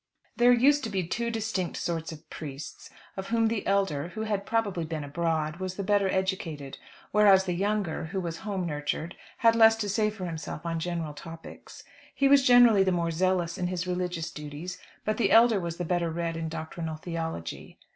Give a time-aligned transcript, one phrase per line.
[0.35, 4.47] There used to be two distinct sorts of priests; of whom the elder, who had
[4.47, 6.79] probably been abroad, was the better educated;
[7.11, 11.13] whereas the younger, who was home nurtured, had less to say for himself on general
[11.13, 11.83] topics.
[12.15, 15.85] He was generally the more zealous in his religious duties, but the elder was the
[15.85, 17.77] better read in doctrinal theology.